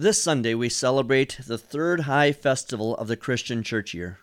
This 0.00 0.22
Sunday, 0.22 0.54
we 0.54 0.70
celebrate 0.70 1.36
the 1.46 1.58
third 1.58 2.00
high 2.00 2.32
festival 2.32 2.96
of 2.96 3.06
the 3.06 3.18
Christian 3.18 3.62
church 3.62 3.92
year, 3.92 4.20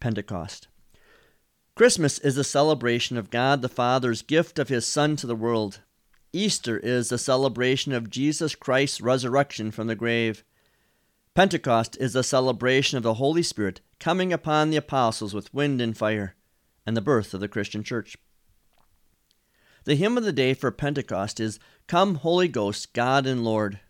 Pentecost. 0.00 0.68
Christmas 1.74 2.18
is 2.20 2.38
a 2.38 2.42
celebration 2.42 3.18
of 3.18 3.28
God 3.28 3.60
the 3.60 3.68
Father's 3.68 4.22
gift 4.22 4.58
of 4.58 4.70
His 4.70 4.86
Son 4.86 5.16
to 5.16 5.26
the 5.26 5.36
world. 5.36 5.80
Easter 6.32 6.78
is 6.78 7.12
a 7.12 7.18
celebration 7.18 7.92
of 7.92 8.08
Jesus 8.08 8.54
Christ's 8.54 9.02
resurrection 9.02 9.70
from 9.70 9.86
the 9.86 9.94
grave. 9.94 10.44
Pentecost 11.34 11.98
is 12.00 12.16
a 12.16 12.22
celebration 12.22 12.96
of 12.96 13.02
the 13.02 13.20
Holy 13.20 13.42
Spirit 13.42 13.82
coming 14.00 14.32
upon 14.32 14.70
the 14.70 14.78
apostles 14.78 15.34
with 15.34 15.52
wind 15.52 15.82
and 15.82 15.94
fire, 15.94 16.36
and 16.86 16.96
the 16.96 17.02
birth 17.02 17.34
of 17.34 17.40
the 17.40 17.48
Christian 17.48 17.84
church. 17.84 18.16
The 19.84 19.94
hymn 19.94 20.16
of 20.16 20.24
the 20.24 20.32
day 20.32 20.54
for 20.54 20.70
Pentecost 20.70 21.38
is 21.38 21.60
Come, 21.86 22.14
Holy 22.14 22.48
Ghost, 22.48 22.94
God 22.94 23.26
and 23.26 23.44
Lord. 23.44 23.80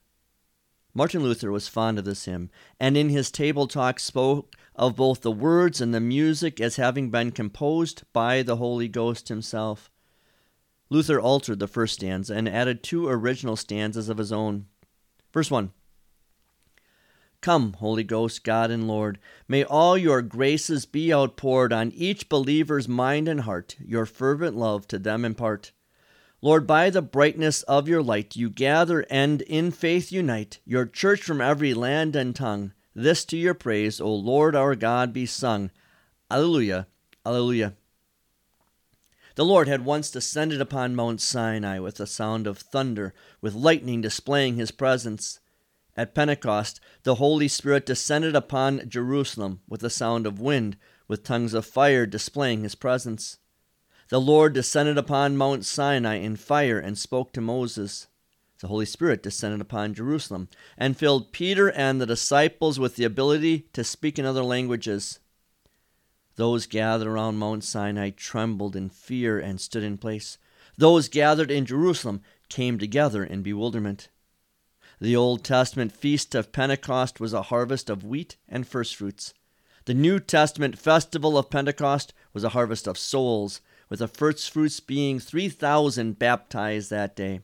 Martin 0.95 1.23
Luther 1.23 1.53
was 1.53 1.69
fond 1.69 1.99
of 1.99 2.05
this 2.05 2.25
hymn, 2.25 2.51
and 2.81 2.97
in 2.97 3.09
his 3.09 3.31
table 3.31 3.67
talk 3.67 4.01
spoke 4.01 4.55
of 4.75 4.97
both 4.97 5.21
the 5.21 5.31
words 5.31 5.81
and 5.81 5.95
the 5.95 6.01
music 6.01 6.61
as 6.61 6.77
having 6.77 7.11
been 7.11 7.31
composed 7.31 8.05
by 8.13 8.43
the 8.43 8.57
Holy 8.57 8.89
Ghost 8.89 9.29
himself. 9.29 9.91
Luther 10.91 11.21
altered 11.21 11.59
the 11.59 11.69
first 11.69 11.95
stanza 11.95 12.35
and 12.35 12.49
added 12.49 12.83
two 12.83 13.09
original 13.09 13.57
stanzas 13.57 14.09
of 14.09 14.19
his 14.19 14.33
own. 14.33 14.67
Verse 15.33 15.51
1 15.51 15.73
Come, 17.41 17.75
Holy 17.75 18.03
Ghost, 18.03 18.43
God 18.43 18.71
and 18.71 18.89
Lord, 18.89 19.19
may 19.47 19.63
all 19.63 19.97
your 19.97 20.23
graces 20.23 20.87
be 20.87 21.13
outpoured 21.13 21.73
on 21.73 21.93
each 21.93 22.29
believer's 22.29 22.89
mind 22.89 23.29
and 23.29 23.43
heart, 23.43 23.77
your 23.79 24.07
fervent 24.07 24.57
love 24.57 24.89
to 24.89 24.99
them 24.99 25.25
impart. 25.25 25.73
Lord, 26.41 26.69
by 26.69 26.89
the 26.91 27.03
brightness 27.03 27.63
of 27.63 27.89
your 27.89 28.03
light, 28.03 28.37
you 28.37 28.49
gather 28.49 29.05
and 29.11 29.43
in 29.43 29.73
faith 29.73 30.13
unite 30.13 30.61
your 30.65 30.87
church 30.87 31.21
from 31.21 31.41
every 31.41 31.75
land 31.75 32.15
and 32.15 32.35
tongue. 32.35 32.73
This 32.95 33.25
to 33.27 33.37
your 33.37 33.55
praise, 33.55 34.01
O 34.01 34.15
Lord 34.15 34.55
our 34.55 34.77
God, 34.77 35.13
be 35.13 35.27
sung. 35.27 35.73
Alleluia, 36.31 36.87
Alleluia. 37.27 37.75
The 39.35 39.45
Lord 39.45 39.67
had 39.67 39.85
once 39.85 40.13
descended 40.13 40.61
upon 40.61 40.95
Mount 40.95 41.21
Sinai 41.21 41.81
with 41.81 41.99
a 41.99 42.07
sound 42.07 42.47
of 42.47 42.59
thunder, 42.59 43.15
with 43.41 43.55
lightning 43.55 44.01
displaying 44.01 44.57
his 44.57 44.71
presence. 44.71 45.41
At 45.97 46.15
Pentecost, 46.15 46.81
the 47.03 47.17
Holy 47.17 47.49
Spirit 47.49 47.85
descended 47.85 48.37
upon 48.37 48.89
Jerusalem 48.89 49.61
with 49.69 49.83
a 49.83 49.91
sound 49.91 50.25
of 50.25 50.41
wind, 50.41 50.77
with 51.09 51.25
tongues 51.25 51.55
of 51.55 51.67
fire 51.67 52.07
displaying 52.07 52.63
his 52.63 52.77
presence. 52.77 53.39
The 54.09 54.21
Lord 54.21 54.55
descended 54.55 54.97
upon 54.97 55.37
Mount 55.37 55.67
Sinai 55.67 56.15
in 56.15 56.37
fire 56.37 56.79
and 56.79 56.97
spoke 56.97 57.33
to 57.35 57.43
Moses. 57.43 58.07
The 58.61 58.69
Holy 58.69 58.87
Spirit 58.87 59.23
descended 59.23 59.61
upon 59.61 59.93
Jerusalem 59.93 60.49
and 60.79 60.97
filled 60.97 61.31
Peter 61.31 61.71
and 61.71 62.01
the 62.01 62.07
disciples 62.07 62.79
with 62.79 62.97
the 62.97 63.05
ability 63.05 63.69
to 63.75 63.85
speak 63.85 64.19
in 64.19 64.25
other 64.25 64.43
languages. 64.43 65.21
Those 66.37 66.67
gathered 66.67 67.07
around 67.07 67.37
Mount 67.37 67.65
Sinai 67.65 68.11
trembled 68.11 68.75
in 68.75 68.89
fear 68.89 69.39
and 69.39 69.61
stood 69.61 69.83
in 69.83 69.99
place. 69.99 70.39
Those 70.79 71.09
gathered 71.09 71.51
in 71.51 71.67
Jerusalem 71.67 72.23
came 72.49 72.79
together 72.79 73.23
in 73.23 73.43
bewilderment. 73.43 74.09
The 75.01 75.17
Old 75.17 75.45
Testament 75.45 75.93
feast 75.93 76.35
of 76.35 76.51
Pentecost 76.51 77.21
was 77.21 77.35
a 77.35 77.43
harvest 77.43 77.91
of 77.91 78.05
wheat 78.05 78.37
and 78.49 78.67
firstfruits. 78.67 79.35
The 79.85 79.95
New 79.95 80.19
Testament 80.19 80.79
festival 80.79 81.37
of 81.37 81.51
Pentecost 81.51 82.15
was 82.33 82.43
a 82.43 82.51
harvest 82.51 82.87
of 82.87 82.97
souls 82.97 83.61
with 83.89 84.01
the 84.01 84.09
first 84.09 84.51
fruits 84.51 84.81
being 84.81 85.19
3,000 85.19 86.19
baptized 86.19 86.91
that 86.91 87.17
day. 87.17 87.41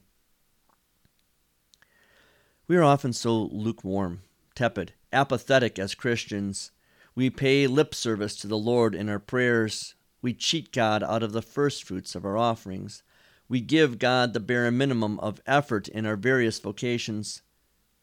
We 2.66 2.76
are 2.76 2.82
often 2.82 3.12
so 3.12 3.44
lukewarm, 3.44 4.22
tepid, 4.54 4.92
apathetic 5.12 5.78
as 5.78 5.94
Christians. 5.94 6.70
We 7.14 7.30
pay 7.30 7.66
lip 7.66 7.94
service 7.94 8.36
to 8.36 8.46
the 8.46 8.58
Lord 8.58 8.94
in 8.94 9.08
our 9.08 9.18
prayers. 9.18 9.94
We 10.22 10.33
cheat 10.33 10.72
God 10.72 11.02
out 11.02 11.22
of 11.22 11.33
the 11.33 11.42
first 11.42 11.84
fruits 11.84 12.14
of 12.14 12.24
our 12.24 12.36
offerings. 12.36 13.02
We 13.48 13.60
give 13.60 13.98
God 13.98 14.33
the 14.33 14.40
bare 14.40 14.70
minimum 14.70 15.20
of 15.20 15.42
effort 15.46 15.88
in 15.88 16.06
our 16.06 16.16
various 16.16 16.58
vocations. 16.58 17.42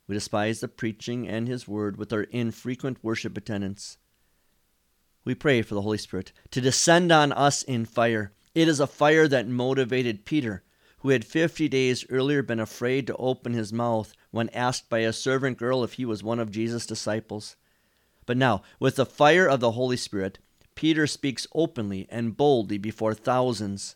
We 0.08 0.14
despise 0.14 0.60
the 0.60 0.68
preaching 0.68 1.28
and 1.28 1.48
His 1.48 1.68
word 1.68 1.98
with 1.98 2.14
our 2.14 2.24
infrequent 2.24 3.04
worship 3.04 3.36
attendance 3.38 3.98
we 5.24 5.36
pray 5.36 5.62
for 5.62 5.76
the 5.76 5.82
Holy 5.82 5.98
Spirit 5.98 6.32
to 6.52 6.62
descend 6.62 7.12
on 7.12 7.32
us 7.32 7.64
in 7.64 7.86
fire. 7.86 8.34
It 8.54 8.68
is 8.68 8.80
a 8.80 8.88
fire 8.88 9.28
that 9.28 9.48
motivated 9.48 10.26
Peter, 10.26 10.64
who 11.00 11.10
had 11.10 11.26
50 11.26 11.68
days 11.70 12.06
earlier 12.10 12.44
been 12.44 12.60
afraid 12.60 13.08
to 13.08 13.16
open 13.16 13.54
his 13.54 13.72
mouth 13.72 14.14
when 14.32 14.50
asked 14.50 14.90
by 14.90 15.00
a 15.00 15.14
servant 15.14 15.58
girl 15.58 15.84
if 15.84 15.94
he 15.94 16.06
was 16.06 16.24
one 16.24 16.40
of 16.40 16.52
Jesus' 16.52 16.86
disciples. 16.86 17.56
But 18.26 18.38
now, 18.38 18.62
with 18.80 18.96
the 18.96 19.06
fire 19.06 19.48
of 19.48 19.60
the 19.60 19.72
Holy 19.72 19.98
Spirit, 19.98 20.40
Peter 20.76 21.08
speaks 21.08 21.48
openly 21.54 22.08
and 22.10 22.38
boldly 22.38 22.78
before 22.78 23.14
thousands. 23.14 23.96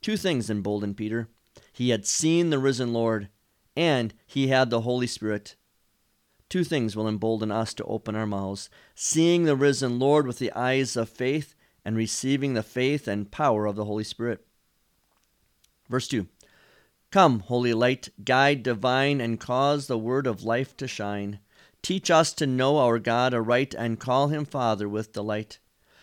Two 0.00 0.16
things 0.16 0.48
emboldened 0.50 0.96
Peter 0.96 1.28
he 1.72 1.90
had 1.90 2.06
seen 2.06 2.50
the 2.50 2.58
risen 2.58 2.92
Lord, 2.92 3.28
and 3.76 4.14
he 4.26 4.48
had 4.48 4.70
the 4.70 4.82
Holy 4.82 5.06
Spirit. 5.06 5.56
Two 6.50 6.64
things 6.64 6.96
will 6.96 7.06
embolden 7.06 7.52
us 7.52 7.72
to 7.74 7.84
open 7.84 8.16
our 8.16 8.26
mouths 8.26 8.68
seeing 8.96 9.44
the 9.44 9.54
risen 9.54 10.00
Lord 10.00 10.26
with 10.26 10.40
the 10.40 10.52
eyes 10.52 10.96
of 10.96 11.08
faith 11.08 11.54
and 11.84 11.96
receiving 11.96 12.54
the 12.54 12.64
faith 12.64 13.06
and 13.06 13.30
power 13.30 13.66
of 13.66 13.76
the 13.76 13.84
Holy 13.84 14.02
Spirit. 14.02 14.44
Verse 15.88 16.08
2 16.08 16.26
Come, 17.12 17.40
holy 17.40 17.72
light, 17.72 18.08
guide 18.24 18.64
divine, 18.64 19.20
and 19.20 19.38
cause 19.38 19.86
the 19.86 19.96
word 19.96 20.26
of 20.26 20.42
life 20.42 20.76
to 20.78 20.88
shine. 20.88 21.38
Teach 21.82 22.10
us 22.10 22.32
to 22.34 22.48
know 22.48 22.78
our 22.78 22.98
God 22.98 23.32
aright 23.32 23.72
and 23.72 24.00
call 24.00 24.26
him 24.28 24.44
Father 24.44 24.88
with 24.88 25.12
delight. 25.12 25.60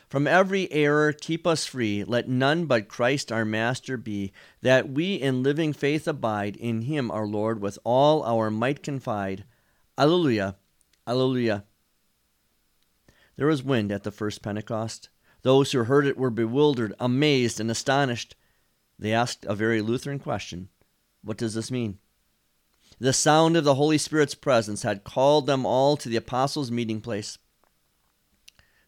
From 0.08 0.28
every 0.28 0.72
error 0.72 1.12
keep 1.12 1.46
us 1.46 1.66
free, 1.66 2.06
let 2.06 2.30
none 2.30 2.66
but 2.66 2.88
Christ 2.88 3.34
our 3.34 3.44
Master 3.44 3.98
be, 3.98 4.32
that 4.62 4.90
we 4.90 5.16
in 5.16 5.44
living 5.44 5.74
faith 5.74 6.08
abide, 6.08 6.56
in 6.56 6.84
him 6.84 7.12
our 7.12 7.28
Lord 7.28 7.62
with 7.62 7.78
all 7.84 8.24
our 8.24 8.50
might 8.50 8.82
confide. 8.82 9.44
Alleluia, 9.98 10.56
Alleluia. 11.08 11.64
There 13.36 13.48
was 13.48 13.64
wind 13.64 13.92
at 13.92 14.04
the 14.04 14.12
first 14.12 14.44
Pentecost. 14.44 15.10
Those 15.42 15.72
who 15.72 15.84
heard 15.86 16.06
it 16.06 16.18
were 16.18 16.30
bewildered, 16.30 16.94
amazed, 17.00 17.60
and 17.60 17.72
astonished. 17.72 18.36
They 19.00 19.12
asked 19.12 19.46
a 19.46 19.56
very 19.56 19.82
Lutheran 19.82 20.20
question 20.20 20.70
What 21.24 21.38
does 21.38 21.56
this 21.56 21.72
mean? 21.72 21.98
The 23.00 23.14
sound 23.14 23.58
of 23.58 23.64
the 23.64 23.76
Holy 23.76 23.98
Spirit's 23.98 24.36
presence 24.36 24.84
had 24.84 25.04
called 25.04 25.46
them 25.46 25.66
all 25.66 25.98
to 25.98 26.10
the 26.10 26.16
apostles' 26.16 26.72
meeting 26.72 27.02
place. 27.02 27.38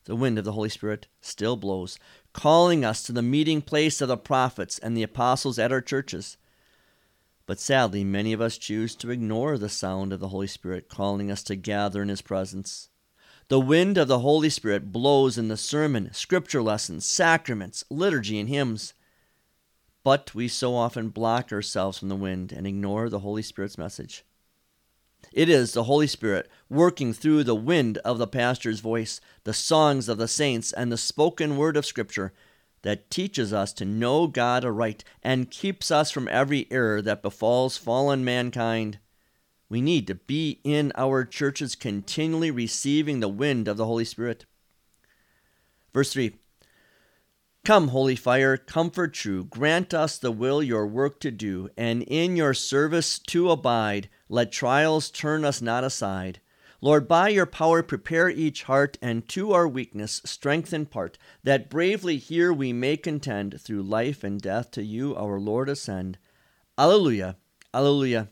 The 0.06 0.16
wind 0.16 0.40
of 0.40 0.46
the 0.46 0.54
Holy 0.54 0.70
Spirit 0.70 1.08
still 1.22 1.56
blows, 1.56 2.00
calling 2.34 2.84
us 2.84 3.04
to 3.04 3.12
the 3.12 3.22
meeting 3.22 3.62
place 3.62 4.02
of 4.02 4.08
the 4.08 4.18
prophets 4.18 4.80
and 4.80 4.96
the 4.98 5.04
apostles 5.04 5.60
at 5.60 5.72
our 5.72 5.82
churches. 5.82 6.38
But 7.50 7.60
sadly, 7.60 8.04
many 8.04 8.32
of 8.32 8.42
us 8.42 8.60
choose 8.60 8.94
to 8.98 9.10
ignore 9.10 9.58
the 9.58 9.70
sound 9.70 10.14
of 10.14 10.20
the 10.20 10.28
Holy 10.28 10.46
Spirit 10.46 10.88
calling 10.88 11.32
us 11.32 11.42
to 11.46 11.56
gather 11.56 12.04
in 12.04 12.10
His 12.10 12.22
presence. 12.22 12.90
The 13.48 13.60
wind 13.60 13.98
of 13.98 14.08
the 14.08 14.20
Holy 14.20 14.52
Spirit 14.52 14.92
blows 14.92 15.36
in 15.36 15.48
the 15.48 15.58
sermon, 15.58 16.14
scripture 16.14 16.62
lessons, 16.62 17.08
sacraments, 17.08 17.84
liturgy, 17.90 18.40
and 18.40 18.50
hymns. 18.50 18.94
But 20.04 20.36
we 20.36 20.48
so 20.48 20.76
often 20.76 21.10
block 21.10 21.52
ourselves 21.52 21.98
from 21.98 22.10
the 22.10 22.16
wind 22.16 22.52
and 22.52 22.68
ignore 22.68 23.10
the 23.10 23.22
Holy 23.22 23.42
Spirit's 23.42 23.80
message. 23.80 24.24
It 25.34 25.50
is 25.50 25.74
the 25.74 25.86
Holy 25.86 26.06
Spirit 26.06 26.48
working 26.70 27.14
through 27.14 27.46
the 27.46 27.56
wind 27.56 27.98
of 28.06 28.20
the 28.20 28.28
pastor's 28.28 28.80
voice, 28.80 29.20
the 29.44 29.56
songs 29.56 30.08
of 30.08 30.20
the 30.20 30.28
saints, 30.28 30.72
and 30.72 30.92
the 30.92 30.98
spoken 30.98 31.58
word 31.58 31.78
of 31.78 31.86
Scripture 31.88 32.32
that 32.82 33.10
teaches 33.10 33.54
us 33.54 33.74
to 33.74 33.86
know 33.86 34.28
God 34.28 34.64
aright 34.64 35.04
and 35.22 35.52
keeps 35.52 35.92
us 35.92 36.12
from 36.12 36.28
every 36.28 36.68
error 36.72 37.02
that 37.02 37.22
befalls 37.22 37.78
fallen 37.78 38.24
mankind. 38.24 39.00
We 39.70 39.82
need 39.82 40.08
to 40.08 40.16
be 40.16 40.60
in 40.64 40.92
our 40.96 41.26
churches 41.26 41.76
continually 41.76 42.52
receiving 42.52 43.20
the 43.20 43.28
wind 43.28 43.68
of 43.68 43.78
the 43.78 43.86
Holy 43.86 44.06
Spirit. 44.06 44.46
Verse 45.94 46.14
3 46.14 46.36
Come, 47.66 47.90
holy 47.90 48.16
fire, 48.16 48.58
comfort 48.58 49.14
true, 49.14 49.44
grant 49.44 49.94
us 49.94 50.18
the 50.18 50.32
will 50.32 50.64
your 50.64 50.88
work 50.88 51.20
to 51.20 51.30
do, 51.30 51.70
and 51.78 52.02
in 52.04 52.36
your 52.36 52.54
service 52.54 53.20
to 53.20 53.52
abide. 53.52 54.10
Let 54.28 54.52
trials 54.52 55.12
turn 55.12 55.46
us 55.46 55.62
not 55.62 55.84
aside. 55.84 56.40
Lord, 56.82 57.08
by 57.08 57.30
your 57.30 57.46
power 57.46 57.84
prepare 57.84 58.30
each 58.30 58.64
heart, 58.64 58.98
and 59.02 59.28
to 59.30 59.52
our 59.52 59.68
weakness 59.68 60.22
strengthen 60.24 60.86
part, 60.86 61.18
that 61.44 61.70
bravely 61.70 62.18
here 62.18 62.54
we 62.54 62.72
may 62.72 62.96
contend, 62.96 63.60
through 63.60 63.84
life 63.84 64.24
and 64.24 64.42
death 64.42 64.72
to 64.72 64.84
you, 64.84 65.16
our 65.16 65.40
Lord, 65.40 65.68
ascend. 65.68 66.18
Alleluia, 66.78 67.36
Alleluia. 67.74 68.30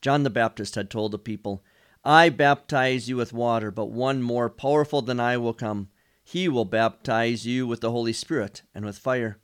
John 0.00 0.22
the 0.22 0.30
Baptist 0.30 0.76
had 0.76 0.88
told 0.88 1.10
the 1.10 1.18
people, 1.18 1.64
I 2.04 2.28
baptize 2.28 3.08
you 3.08 3.16
with 3.16 3.32
water, 3.32 3.70
but 3.70 3.86
one 3.86 4.22
more 4.22 4.48
powerful 4.48 5.02
than 5.02 5.18
I 5.18 5.36
will 5.36 5.54
come. 5.54 5.88
He 6.22 6.48
will 6.48 6.64
baptize 6.64 7.46
you 7.46 7.66
with 7.66 7.80
the 7.80 7.90
Holy 7.90 8.12
Spirit 8.12 8.62
and 8.74 8.84
with 8.84 8.98
fire. 8.98 9.38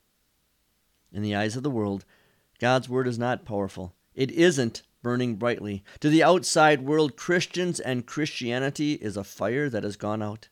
In 1.12 1.23
the 1.23 1.35
eyes 1.35 1.56
of 1.56 1.62
the 1.62 1.70
world, 1.70 2.05
God's 2.61 2.88
word 2.88 3.08
is 3.08 3.19
not 3.19 3.44
powerful. 3.44 3.94
It 4.14 4.31
isn't 4.31 4.82
burning 5.02 5.37
brightly. 5.37 5.82
To 6.00 6.08
the 6.08 6.23
outside 6.23 6.82
world, 6.82 7.17
Christians 7.17 7.81
and 7.81 8.06
Christianity 8.06 8.94
is 8.94 9.17
a 9.17 9.25
fire 9.25 9.69
that 9.69 9.85
has 9.85 9.97
gone 9.97 10.23
out. 10.23 10.49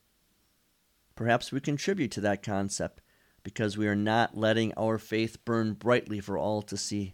Perhaps 1.15 1.51
we 1.51 1.59
contribute 1.59 2.11
to 2.11 2.21
that 2.21 2.43
concept 2.43 3.01
because 3.43 3.77
we 3.77 3.87
are 3.87 3.95
not 3.95 4.37
letting 4.37 4.73
our 4.75 4.97
faith 4.97 5.43
burn 5.45 5.73
brightly 5.73 6.19
for 6.19 6.37
all 6.37 6.61
to 6.61 6.77
see. 6.77 7.13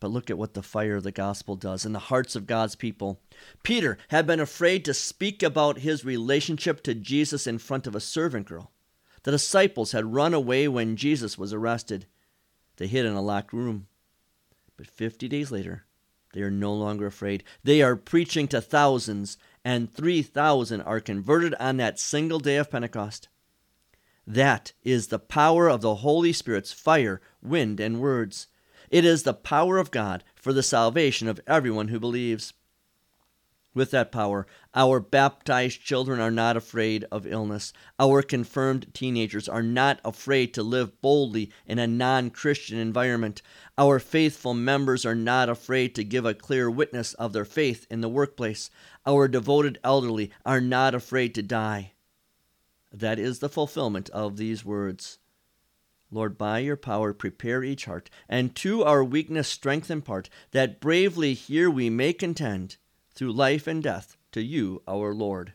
But 0.00 0.10
look 0.10 0.28
at 0.28 0.38
what 0.38 0.54
the 0.54 0.62
fire 0.62 0.96
of 0.96 1.02
the 1.02 1.12
gospel 1.12 1.56
does 1.56 1.86
in 1.86 1.92
the 1.92 1.98
hearts 1.98 2.36
of 2.36 2.46
God's 2.46 2.76
people. 2.76 3.20
Peter 3.62 3.96
had 4.08 4.26
been 4.26 4.40
afraid 4.40 4.84
to 4.84 4.92
speak 4.92 5.42
about 5.42 5.78
his 5.78 6.04
relationship 6.04 6.82
to 6.82 6.94
Jesus 6.94 7.46
in 7.46 7.58
front 7.58 7.86
of 7.86 7.94
a 7.94 8.00
servant 8.00 8.46
girl. 8.46 8.72
The 9.22 9.30
disciples 9.30 9.92
had 9.92 10.12
run 10.12 10.34
away 10.34 10.68
when 10.68 10.96
Jesus 10.96 11.38
was 11.38 11.52
arrested. 11.52 12.06
They 12.76 12.86
hid 12.86 13.06
in 13.06 13.14
a 13.14 13.22
locked 13.22 13.52
room. 13.52 13.86
But 14.76 14.86
50 14.86 15.28
days 15.28 15.50
later, 15.50 15.86
they 16.34 16.42
are 16.42 16.50
no 16.50 16.74
longer 16.74 17.06
afraid. 17.06 17.42
They 17.62 17.80
are 17.80 17.96
preaching 17.96 18.46
to 18.48 18.60
thousands, 18.60 19.38
and 19.64 19.90
3,000 19.90 20.82
are 20.82 21.00
converted 21.00 21.54
on 21.58 21.78
that 21.78 21.98
single 21.98 22.40
day 22.40 22.56
of 22.56 22.70
Pentecost. 22.70 23.28
That 24.26 24.72
is 24.82 25.06
the 25.06 25.18
power 25.18 25.68
of 25.68 25.80
the 25.80 25.96
Holy 25.96 26.32
Spirit's 26.32 26.72
fire, 26.72 27.22
wind, 27.42 27.78
and 27.80 28.00
words. 28.00 28.48
It 28.90 29.04
is 29.04 29.22
the 29.22 29.34
power 29.34 29.78
of 29.78 29.90
God 29.90 30.24
for 30.34 30.52
the 30.52 30.62
salvation 30.62 31.28
of 31.28 31.40
everyone 31.46 31.88
who 31.88 32.00
believes. 32.00 32.52
With 33.74 33.90
that 33.90 34.12
power, 34.12 34.46
our 34.72 35.00
baptized 35.00 35.82
children 35.82 36.20
are 36.20 36.30
not 36.30 36.56
afraid 36.56 37.04
of 37.10 37.26
illness. 37.26 37.72
Our 37.98 38.22
confirmed 38.22 38.94
teenagers 38.94 39.48
are 39.48 39.64
not 39.64 40.00
afraid 40.04 40.54
to 40.54 40.62
live 40.62 41.00
boldly 41.02 41.50
in 41.66 41.80
a 41.80 41.88
non 41.88 42.30
Christian 42.30 42.78
environment. 42.78 43.42
Our 43.76 43.98
faithful 43.98 44.54
members 44.54 45.04
are 45.04 45.16
not 45.16 45.48
afraid 45.48 45.96
to 45.96 46.04
give 46.04 46.24
a 46.24 46.34
clear 46.34 46.70
witness 46.70 47.14
of 47.14 47.32
their 47.32 47.44
faith 47.44 47.84
in 47.90 48.00
the 48.00 48.08
workplace. 48.08 48.70
Our 49.04 49.26
devoted 49.26 49.80
elderly 49.82 50.30
are 50.46 50.60
not 50.60 50.94
afraid 50.94 51.34
to 51.34 51.42
die. 51.42 51.94
That 52.92 53.18
is 53.18 53.40
the 53.40 53.48
fulfillment 53.48 54.08
of 54.10 54.36
these 54.36 54.64
words. 54.64 55.18
Lord, 56.12 56.38
by 56.38 56.60
your 56.60 56.76
power, 56.76 57.12
prepare 57.12 57.64
each 57.64 57.86
heart, 57.86 58.08
and 58.28 58.54
to 58.54 58.84
our 58.84 59.02
weakness 59.02 59.48
strength 59.48 59.90
impart, 59.90 60.30
that 60.52 60.80
bravely 60.80 61.34
here 61.34 61.68
we 61.68 61.90
may 61.90 62.12
contend 62.12 62.76
through 63.14 63.32
life 63.32 63.66
and 63.66 63.82
death 63.82 64.16
to 64.32 64.42
you, 64.42 64.82
our 64.88 65.14
Lord. 65.14 65.52